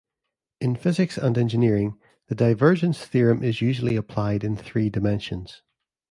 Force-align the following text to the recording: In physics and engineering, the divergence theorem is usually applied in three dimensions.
In 0.59 0.75
physics 0.77 1.15
and 1.15 1.37
engineering, 1.37 1.95
the 2.25 2.33
divergence 2.33 3.05
theorem 3.05 3.43
is 3.43 3.61
usually 3.61 3.95
applied 3.95 4.43
in 4.43 4.55
three 4.57 4.89
dimensions. 4.89 5.61